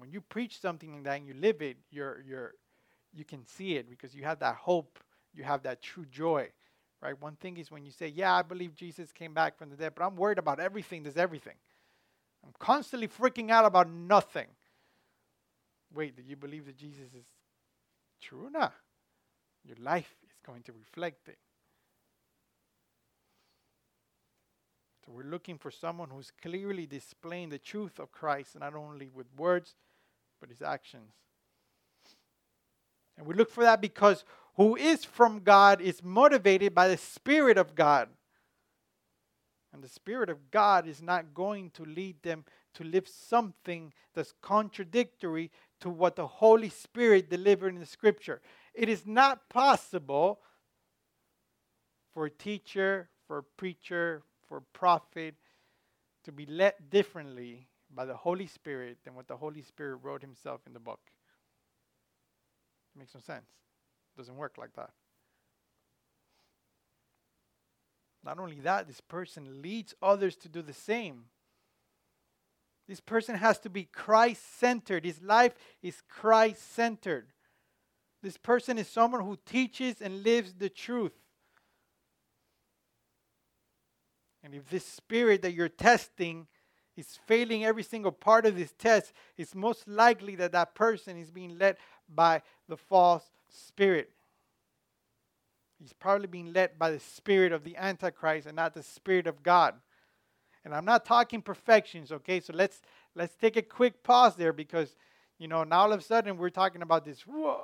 [0.00, 2.54] When you preach something like that and you live it, you're, you're,
[3.12, 4.98] you can see it because you have that hope,
[5.34, 6.48] you have that true joy.
[7.02, 7.20] Right?
[7.20, 9.92] One thing is when you say, Yeah, I believe Jesus came back from the dead,
[9.94, 11.56] but I'm worried about everything, there's everything.
[12.44, 14.46] I'm constantly freaking out about nothing.
[15.92, 17.26] Wait, do you believe that Jesus is
[18.22, 18.72] true or not?
[19.64, 21.38] Your life is going to reflect it.
[25.04, 29.26] So we're looking for someone who's clearly displaying the truth of Christ, not only with
[29.36, 29.74] words,
[30.40, 31.12] but his actions.
[33.16, 34.24] And we look for that because
[34.56, 38.08] who is from God is motivated by the Spirit of God.
[39.72, 44.34] And the Spirit of God is not going to lead them to live something that's
[44.42, 45.50] contradictory
[45.80, 48.40] to what the Holy Spirit delivered in the Scripture.
[48.74, 50.40] It is not possible
[52.12, 55.36] for a teacher, for a preacher, for a prophet
[56.24, 60.60] to be led differently by the Holy Spirit than what the Holy Spirit wrote himself
[60.66, 61.00] in the book.
[62.94, 63.46] It makes no sense.
[64.14, 64.90] It doesn't work like that.
[68.24, 71.24] Not only that, this person leads others to do the same.
[72.86, 75.04] This person has to be Christ centered.
[75.04, 77.28] His life is Christ centered.
[78.22, 81.12] This person is someone who teaches and lives the truth.
[84.42, 86.46] And if this spirit that you're testing
[87.00, 91.30] is failing every single part of this test, it's most likely that that person is
[91.30, 91.76] being led
[92.14, 94.10] by the false spirit.
[95.80, 99.42] He's probably being led by the spirit of the Antichrist and not the spirit of
[99.42, 99.74] God.
[100.64, 102.40] And I'm not talking perfections, okay?
[102.40, 102.82] So let's
[103.14, 104.94] let's take a quick pause there because
[105.38, 107.62] you know now all of a sudden we're talking about this whoa,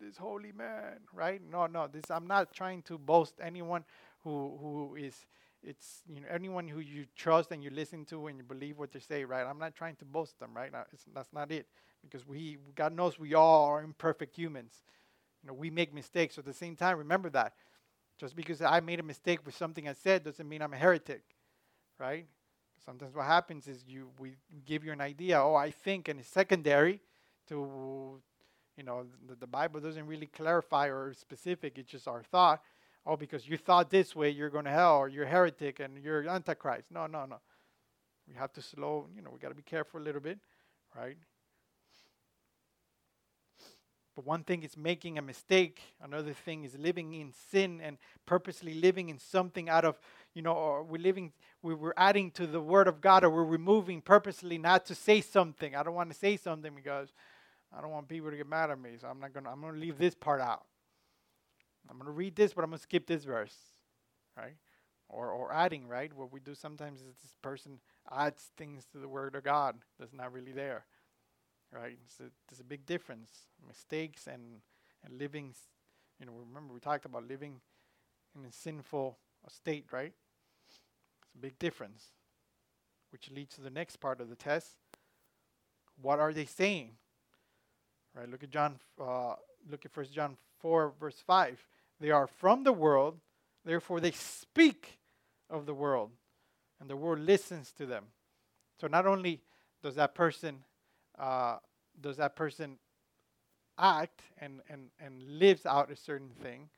[0.00, 1.40] this holy man, right?
[1.48, 3.84] No, no, this I'm not trying to boast anyone
[4.24, 5.14] who who is
[5.66, 8.92] it's you know anyone who you trust and you listen to and you believe what
[8.92, 9.46] they say, right?
[9.46, 10.70] I'm not trying to boast them, right?
[10.92, 11.66] It's, that's not it,
[12.02, 14.82] because we God knows we all are imperfect humans.
[15.42, 16.36] You know, we make mistakes.
[16.36, 17.54] So at the same time, remember that.
[18.18, 21.22] Just because I made a mistake with something I said doesn't mean I'm a heretic,
[21.98, 22.26] right?
[22.84, 25.40] Sometimes what happens is you we give you an idea.
[25.40, 27.00] Oh, I think, and it's secondary
[27.48, 28.20] to,
[28.76, 31.78] you know, the, the Bible doesn't really clarify or specific.
[31.78, 32.62] It's just our thought
[33.06, 36.28] oh, because you thought this way, you're going to hell, or you're heretic and you're
[36.28, 36.86] antichrist.
[36.90, 37.40] No, no, no.
[38.26, 40.38] We have to slow, you know, we got to be careful a little bit,
[40.96, 41.16] right?
[44.14, 45.80] But one thing is making a mistake.
[46.00, 49.98] Another thing is living in sin and purposely living in something out of,
[50.34, 53.44] you know, or we're living, we we're adding to the word of God or we're
[53.44, 55.74] removing purposely not to say something.
[55.74, 57.12] I don't want to say something because
[57.76, 58.90] I don't want people to get mad at me.
[59.00, 60.64] So I'm not going to, I'm going to leave this part out.
[61.88, 63.56] I'm going to read this, but I'm going to skip this verse,
[64.36, 64.56] right?
[65.08, 66.12] Or, or adding, right?
[66.12, 67.78] What we do sometimes is this person
[68.10, 70.86] adds things to the Word of God that's not really there,
[71.72, 71.98] right?
[72.06, 73.30] So there's a big difference.
[73.66, 74.60] Mistakes and,
[75.04, 75.54] and living,
[76.18, 77.60] you know, remember we talked about living
[78.36, 79.18] in a sinful
[79.48, 80.12] state, right?
[80.66, 80.78] It's
[81.34, 82.06] a big difference,
[83.10, 84.76] which leads to the next part of the test.
[86.00, 86.92] What are they saying?
[88.14, 89.34] Right, look at John, uh,
[89.68, 91.60] look at First John 4, verse 5.
[92.04, 93.18] They are from the world,
[93.64, 94.98] therefore they speak
[95.48, 96.10] of the world,
[96.78, 98.04] and the world listens to them.
[98.78, 99.40] So not only
[99.82, 100.64] does that person
[101.18, 101.56] uh,
[101.98, 102.76] does that person
[103.78, 106.68] act and, and, and lives out a certain thing,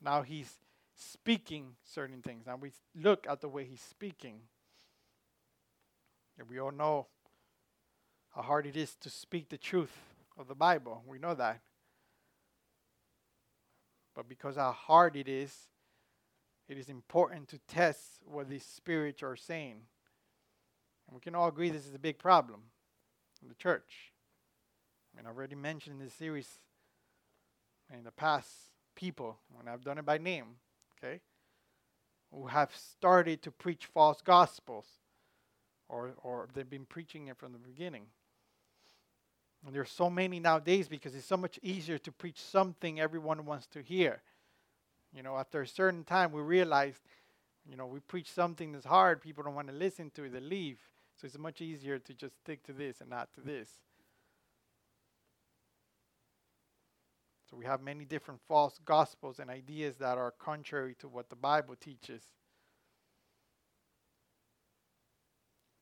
[0.00, 0.54] now he's
[0.96, 2.46] speaking certain things.
[2.46, 4.40] Now we look at the way he's speaking.
[6.38, 7.08] And we all know
[8.34, 9.92] how hard it is to speak the truth
[10.38, 11.02] of the Bible.
[11.06, 11.60] We know that
[14.20, 15.50] but because how hard it is,
[16.68, 19.80] it is important to test what these spirits are saying.
[21.06, 22.60] And we can all agree this is a big problem
[23.40, 24.12] in the church.
[25.14, 26.58] I mean, I've already mentioned in this series
[27.90, 28.50] in the past
[28.94, 30.56] people, when I've done it by name,
[31.02, 31.20] okay,
[32.30, 34.84] who have started to preach false gospels,
[35.88, 38.04] or, or they've been preaching it from the beginning.
[39.66, 43.66] And there's so many nowadays because it's so much easier to preach something everyone wants
[43.68, 44.22] to hear.
[45.14, 46.94] You know, after a certain time, we realize,
[47.68, 50.40] you know, we preach something that's hard, people don't want to listen to it, they
[50.40, 50.78] leave.
[51.20, 53.68] So it's much easier to just stick to this and not to this.
[57.50, 61.36] So we have many different false gospels and ideas that are contrary to what the
[61.36, 62.22] Bible teaches.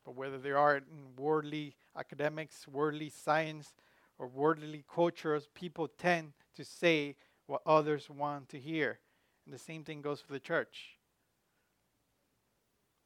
[0.05, 3.74] But whether they are in worldly academics, worldly science,
[4.18, 8.99] or worldly cultures, people tend to say what others want to hear.
[9.44, 10.99] And the same thing goes for the church.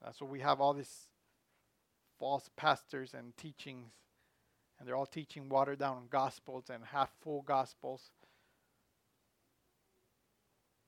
[0.03, 1.09] That's why we have all these
[2.19, 3.93] false pastors and teachings,
[4.79, 8.11] and they're all teaching watered down gospels and half full gospels.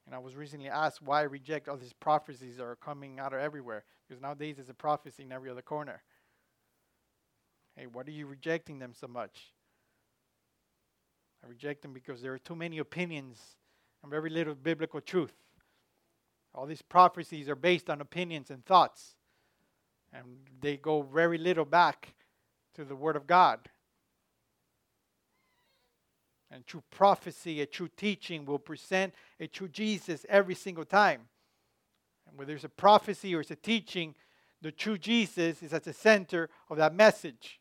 [0.06, 3.32] And I was recently asked why I reject all these prophecies that are coming out
[3.32, 3.84] of everywhere.
[4.06, 6.02] Because nowadays there's a prophecy in every other corner.
[7.76, 9.52] Hey, why are you rejecting them so much?
[11.44, 13.40] I reject them because there are too many opinions
[14.02, 15.34] and very little biblical truth.
[16.54, 19.16] All these prophecies are based on opinions and thoughts,
[20.12, 20.24] and
[20.60, 22.14] they go very little back
[22.74, 23.68] to the Word of God.
[26.50, 31.22] And true prophecy, a true teaching will present a true Jesus every single time.
[32.28, 34.14] And whether it's a prophecy or it's a teaching,
[34.62, 37.60] the true Jesus is at the center of that message.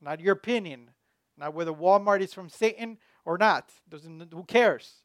[0.00, 0.90] Not your opinion,
[1.36, 3.70] not whether Walmart is from Satan or not.
[3.88, 5.02] Doesn't who cares?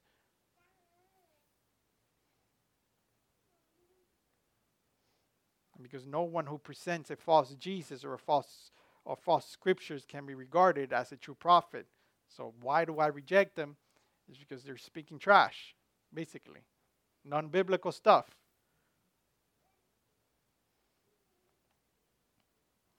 [5.82, 8.72] Because no one who presents a false Jesus or a false
[9.06, 11.88] or false scriptures can be regarded as a true prophet.
[12.30, 13.76] So why do I reject them?
[14.32, 15.76] Is because they're speaking trash,
[16.14, 16.62] basically.
[17.26, 18.28] Non biblical stuff.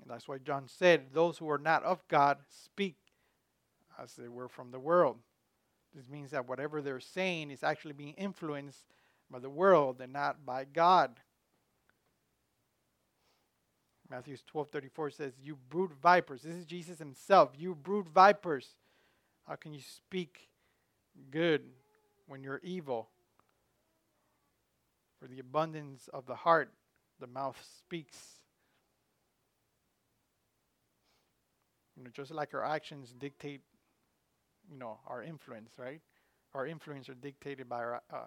[0.04, 2.96] And that's why John said, Those who are not of God speak
[3.98, 5.16] as they were from the world.
[5.94, 8.84] This means that whatever they're saying is actually being influenced
[9.30, 11.20] by the world and not by God.
[14.10, 16.42] Matthew 12 34 says, You brood vipers.
[16.42, 17.52] This is Jesus himself.
[17.56, 18.76] You brood vipers.
[19.48, 20.50] How can you speak
[21.30, 21.62] good
[22.26, 23.08] when you're evil?
[25.18, 26.74] For the abundance of the heart,
[27.20, 28.43] the mouth speaks.
[31.96, 33.60] You know, just like our actions dictate,
[34.70, 36.00] you know, our influence, right?
[36.54, 38.26] Our influence are dictated by our, uh,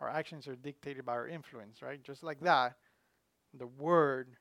[0.00, 2.02] our actions are dictated by our influence, right?
[2.02, 2.76] Just like that,
[3.52, 4.36] the word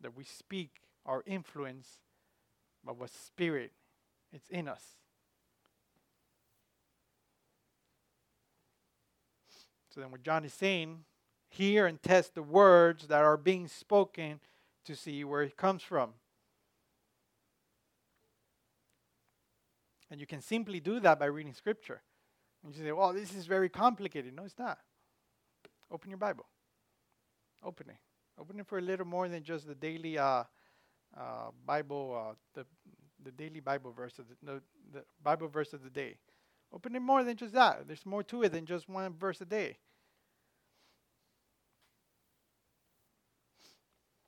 [0.00, 0.70] that we speak,
[1.04, 1.98] our influence,
[2.84, 3.72] by what spirit
[4.32, 4.82] it's in us.
[9.94, 11.04] So then, what John is saying,
[11.48, 14.40] hear and test the words that are being spoken
[14.84, 16.14] to see where it comes from.
[20.14, 22.00] And you can simply do that by reading scripture.
[22.62, 24.32] And you say, well, this is very complicated.
[24.32, 24.78] No, it's not.
[25.90, 26.46] Open your Bible.
[27.64, 27.96] Open it.
[28.38, 30.44] Open it for a little more than just the daily uh,
[31.18, 32.64] uh, Bible, uh, the
[33.24, 34.60] the daily Bible verse of the, no,
[34.92, 36.14] the Bible verse of the day.
[36.72, 37.88] Open it more than just that.
[37.88, 39.78] There's more to it than just one verse a day.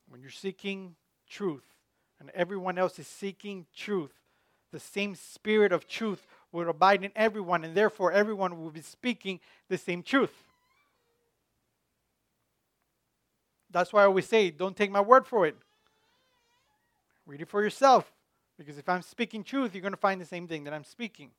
[0.09, 0.97] When you're seeking
[1.31, 1.77] truth
[2.19, 4.15] and everyone else is seeking truth,
[4.73, 9.41] the same spirit of truth will abide in everyone, and therefore everyone will be speaking
[9.69, 10.45] the same truth.
[13.71, 15.57] That's why I always say, don't take my word for it.
[17.27, 18.13] Read it for yourself.
[18.57, 21.31] Because if I'm speaking truth, you're going to find the same thing that I'm speaking.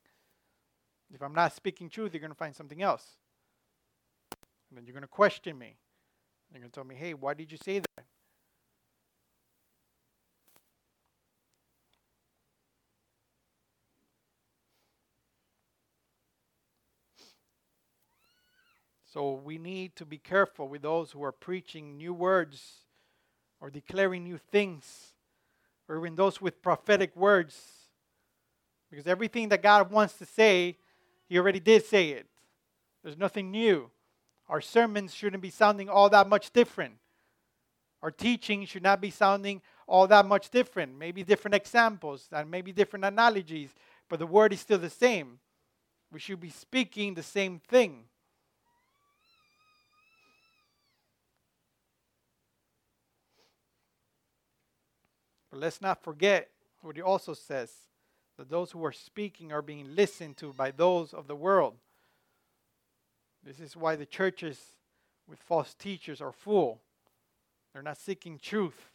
[1.13, 3.15] If I'm not speaking truth, you're going to find something else.
[4.69, 5.77] And then you're going to question me.
[6.51, 8.05] You're going to tell me, hey, why did you say that?
[19.17, 22.81] So we need to be careful with those who are preaching new words
[23.59, 25.13] or declaring new things
[25.89, 27.59] or even those with prophetic words.
[28.91, 30.77] Because everything that God wants to say,
[31.27, 32.27] He already did say it.
[33.03, 33.89] There's nothing new.
[34.49, 36.93] Our sermons shouldn't be sounding all that much different.
[38.03, 40.95] Our teaching should not be sounding all that much different.
[40.95, 43.73] Maybe different examples and maybe different analogies,
[44.09, 45.39] but the word is still the same.
[46.11, 48.03] We should be speaking the same thing.
[55.57, 56.51] But let's not forget
[56.81, 57.71] what he also says
[58.37, 61.73] that those who are speaking are being listened to by those of the world.
[63.43, 64.61] This is why the churches
[65.27, 66.79] with false teachers are full.
[67.73, 68.91] They're not seeking truth.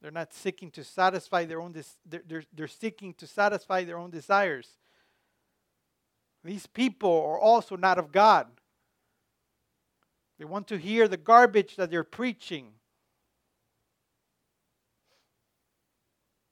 [0.00, 1.74] They're not seeking to satisfy their own
[2.08, 4.68] they're, they're, they're seeking to satisfy their own desires.
[6.42, 8.46] These people are also not of God.
[10.38, 12.68] They want to hear the garbage that they're preaching.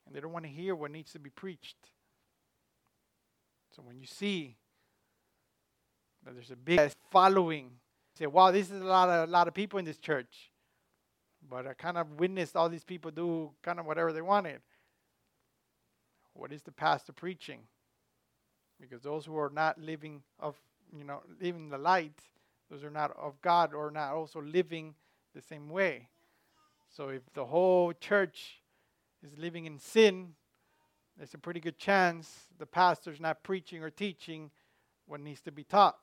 [0.09, 1.77] And they don't want to hear what needs to be preached.
[3.77, 4.57] So when you see
[6.25, 6.81] that there's a big
[7.13, 7.71] following,
[8.15, 10.51] say, wow, this is a lot of a lot of people in this church.
[11.49, 14.61] But I kind of witnessed all these people do kind of whatever they wanted.
[16.33, 17.61] What is the pastor preaching?
[18.81, 20.57] Because those who are not living of
[20.97, 22.19] you know, living the light,
[22.71, 24.95] Those are not of God or not also living
[25.35, 26.09] the same way.
[26.91, 28.61] So if the whole church
[29.23, 30.35] is living in sin,
[31.17, 34.51] there's a pretty good chance the pastor's not preaching or teaching
[35.07, 35.97] what needs to be taught.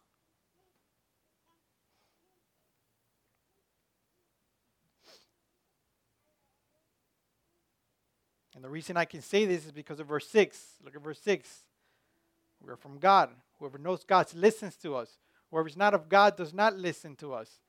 [8.55, 10.57] And the reason I can say this is because of verse 6.
[10.83, 11.49] Look at verse 6.
[12.61, 13.29] We are from God.
[13.59, 15.17] Whoever knows God listens to us.
[15.51, 17.59] Whoever is not of God does not listen to us.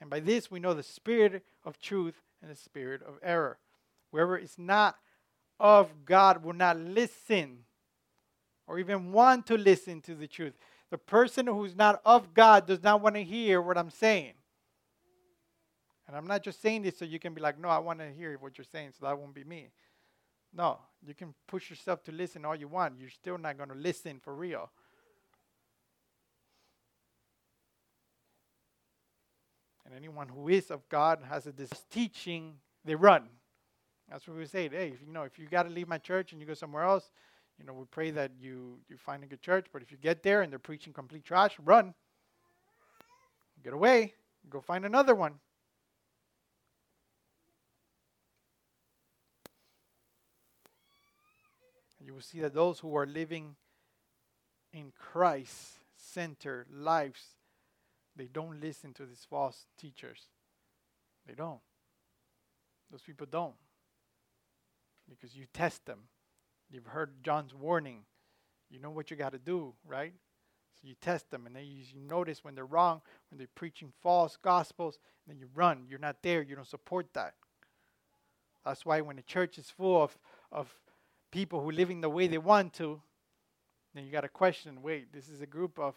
[0.00, 3.58] And by this we know the spirit of truth and the spirit of error.
[4.12, 4.96] Whoever is not
[5.58, 7.64] of God will not listen
[8.66, 10.54] or even want to listen to the truth.
[10.90, 14.34] The person who's not of God does not want to hear what I'm saying.
[16.06, 18.10] And I'm not just saying this so you can be like, no, I want to
[18.10, 19.70] hear what you're saying, so that won't be me.
[20.54, 23.00] No, you can push yourself to listen all you want.
[23.00, 24.70] You're still not going to listen for real.
[29.86, 33.28] And anyone who is of God has this teaching, they run.
[34.12, 34.68] That's what we say.
[34.68, 36.84] Hey, if, you know, if you got to leave my church and you go somewhere
[36.84, 37.10] else,
[37.58, 39.68] you know, we pray that you you find a good church.
[39.72, 41.94] But if you get there and they're preaching complete trash, run.
[43.64, 44.12] Get away.
[44.50, 45.34] Go find another one.
[52.04, 53.54] you will see that those who are living
[54.72, 57.20] in Christ centered lives,
[58.16, 60.26] they don't listen to these false teachers.
[61.28, 61.60] They don't.
[62.90, 63.54] Those people don't.
[65.20, 66.00] Because you test them.
[66.70, 68.04] You've heard John's warning.
[68.70, 70.14] You know what you got to do, right?
[70.80, 73.92] So you test them, and then you, you, notice when they're wrong, when they're preaching
[74.00, 75.84] false gospels, then you run.
[75.88, 76.42] You're not there.
[76.42, 77.34] You don't support that.
[78.64, 80.16] That's why when the church is full of,
[80.50, 80.74] of
[81.30, 83.00] people who living the way they want to,
[83.94, 85.94] then you got to question wait, this is a group of,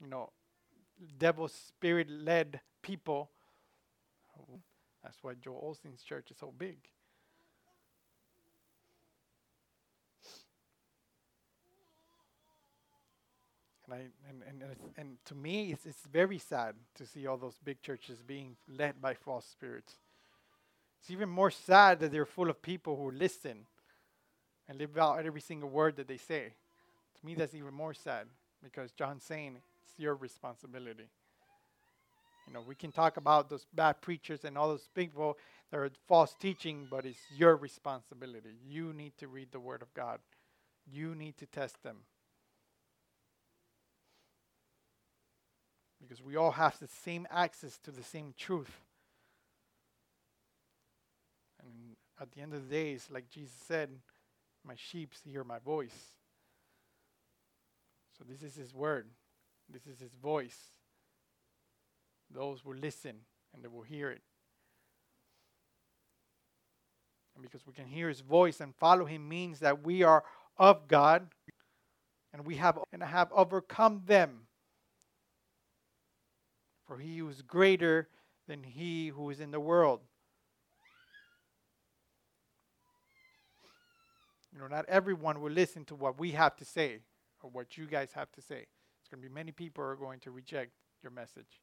[0.00, 0.30] you know,
[1.18, 3.30] devil spirit led people.
[5.02, 6.76] That's why Joel Osteen's church is so big.
[13.92, 17.82] And, and, and, and to me, it's, it's very sad to see all those big
[17.82, 19.94] churches being led by false spirits.
[21.00, 23.66] It's even more sad that they're full of people who listen
[24.68, 26.52] and live out every single word that they say.
[27.18, 28.26] To me, that's even more sad
[28.62, 31.08] because John's saying it's your responsibility.
[32.46, 35.38] You know, we can talk about those bad preachers and all those people
[35.70, 38.50] that are false teaching, but it's your responsibility.
[38.68, 40.18] You need to read the Word of God,
[40.90, 41.98] you need to test them.
[46.00, 48.80] Because we all have the same access to the same truth.
[51.62, 53.90] And at the end of the day, it's like Jesus said,
[54.64, 56.16] my sheep hear my voice.
[58.18, 59.06] So this is his word.
[59.72, 60.58] This is his voice.
[62.30, 63.16] Those will listen
[63.54, 64.22] and they will hear it.
[67.34, 70.24] And because we can hear his voice and follow him means that we are
[70.58, 71.28] of God
[72.32, 74.46] and we have and have overcome them.
[76.90, 78.08] For he who is greater
[78.48, 80.00] than he who is in the world.
[84.52, 87.02] You know, not everyone will listen to what we have to say
[87.44, 88.66] or what you guys have to say.
[89.00, 91.60] It's going to be many people are going to reject your message.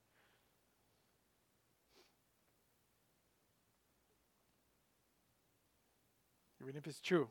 [6.62, 7.28] Even if it's true.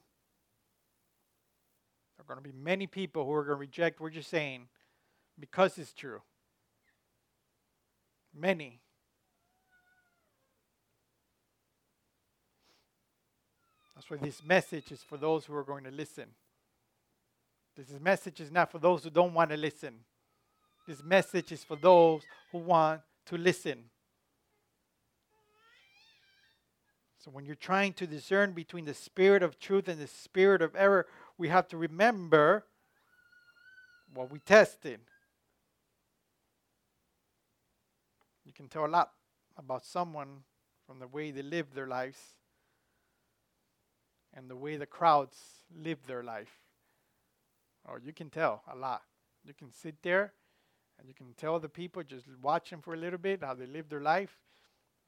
[2.18, 4.68] There are going to be many people who are going to reject what you're saying
[5.40, 6.20] because it's true.
[8.38, 8.80] Many.
[13.94, 16.26] That's why this message is for those who are going to listen.
[17.76, 19.94] This message is not for those who don't want to listen.
[20.86, 22.22] This message is for those
[22.52, 23.84] who want to listen.
[27.18, 30.76] So when you're trying to discern between the spirit of truth and the spirit of
[30.76, 31.06] error,
[31.36, 32.64] we have to remember
[34.14, 35.00] what we tested.
[38.44, 39.10] You can tell a lot
[39.58, 40.42] about someone
[40.86, 42.18] from the way they live their lives
[44.34, 45.36] and the way the crowds
[45.76, 46.60] live their life.
[47.84, 49.02] Or you can tell a lot.
[49.44, 50.32] You can sit there
[50.98, 53.66] and you can tell the people, just watch them for a little bit, how they
[53.66, 54.38] live their life.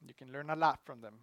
[0.05, 1.15] You can learn a lot from them.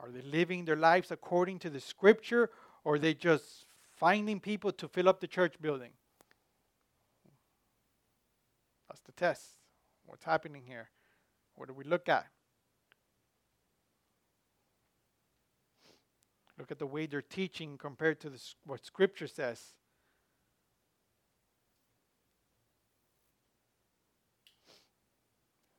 [0.00, 2.50] Are they living their lives according to the scripture
[2.84, 5.92] or are they just finding people to fill up the church building?
[9.02, 9.42] What's the test?
[10.06, 10.88] What's happening here?
[11.56, 12.26] What do we look at?
[16.58, 18.30] Look at the way they're teaching compared to
[18.64, 19.60] what Scripture says.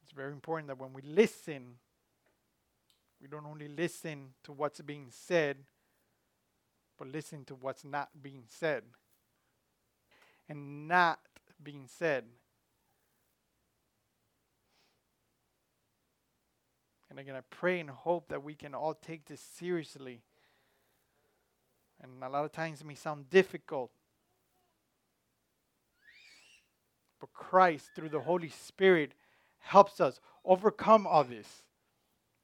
[0.01, 1.75] It's very important that when we listen,
[3.21, 5.57] we don't only listen to what's being said,
[6.97, 8.83] but listen to what's not being said.
[10.49, 11.19] And not
[11.63, 12.25] being said
[17.13, 20.23] And again, I pray and hope that we can all take this seriously.
[22.01, 23.91] And a lot of times it may sound difficult.
[27.19, 29.11] But Christ, through the Holy Spirit,
[29.59, 31.61] helps us overcome all this.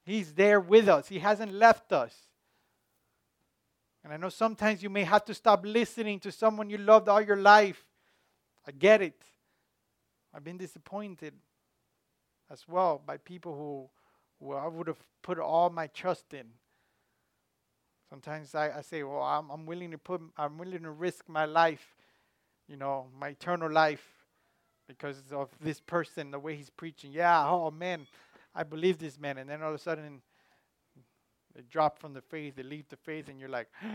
[0.06, 2.16] He's there with us, He hasn't left us.
[4.04, 7.22] And I know sometimes you may have to stop listening to someone you loved all
[7.22, 7.84] your life.
[8.68, 9.20] I get it.
[10.32, 11.34] I've been disappointed
[12.52, 13.90] as well by people who,
[14.40, 16.46] who I would have put all my trust in.
[18.10, 21.46] Sometimes I, I say, well, I'm, I'm willing to put, I'm willing to risk my
[21.46, 21.96] life,
[22.68, 24.04] you know, my eternal life
[24.88, 27.12] because of this person, the way he's preaching.
[27.12, 28.08] Yeah, oh man,
[28.56, 29.38] I believe this man.
[29.38, 30.22] And then all of a sudden,
[31.56, 33.68] they drop from the faith, they leave the faith, and you're like,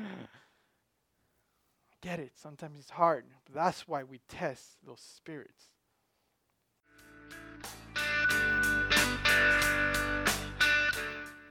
[2.01, 2.32] get it.
[2.36, 3.24] Sometimes it's hard.
[3.47, 5.64] But that's why we test those spirits.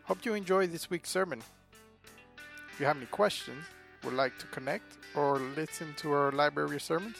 [0.05, 1.41] Hope you enjoyed this week's sermon.
[2.71, 3.63] If you have any questions,
[4.03, 7.15] would like to connect, or listen to our library of sermons,